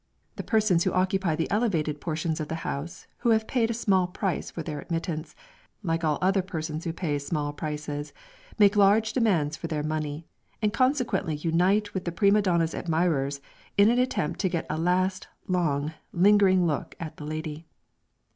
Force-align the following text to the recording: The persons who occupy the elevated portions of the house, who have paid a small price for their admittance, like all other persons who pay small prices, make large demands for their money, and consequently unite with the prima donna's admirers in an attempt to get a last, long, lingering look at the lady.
The 0.35 0.41
persons 0.41 0.83
who 0.83 0.91
occupy 0.93 1.35
the 1.35 1.47
elevated 1.51 2.01
portions 2.01 2.39
of 2.39 2.47
the 2.47 2.65
house, 2.65 3.05
who 3.19 3.29
have 3.29 3.45
paid 3.47 3.69
a 3.69 3.73
small 3.75 4.07
price 4.07 4.49
for 4.49 4.63
their 4.63 4.79
admittance, 4.79 5.35
like 5.83 6.03
all 6.03 6.17
other 6.23 6.41
persons 6.41 6.85
who 6.85 6.91
pay 6.91 7.19
small 7.19 7.53
prices, 7.53 8.11
make 8.57 8.75
large 8.75 9.13
demands 9.13 9.55
for 9.57 9.67
their 9.67 9.83
money, 9.83 10.25
and 10.59 10.73
consequently 10.73 11.35
unite 11.35 11.93
with 11.93 12.05
the 12.05 12.11
prima 12.11 12.41
donna's 12.41 12.73
admirers 12.73 13.41
in 13.77 13.91
an 13.91 13.99
attempt 13.99 14.39
to 14.39 14.49
get 14.49 14.65
a 14.71 14.77
last, 14.79 15.27
long, 15.47 15.93
lingering 16.11 16.65
look 16.65 16.95
at 16.99 17.17
the 17.17 17.23
lady. 17.27 17.67